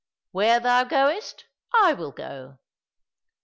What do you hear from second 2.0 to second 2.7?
go."